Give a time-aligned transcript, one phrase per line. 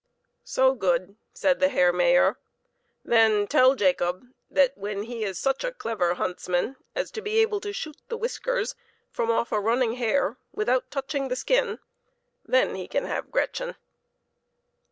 [0.55, 2.39] "So good," said the Herr Mayor."
[3.05, 7.59] Then tell Jacob that when he is such a clever huntsman as to be able
[7.61, 8.73] to shoot the whiskers
[9.15, 11.77] off from a running hare without touching the skin,
[12.43, 13.75] then he can have Gretchen."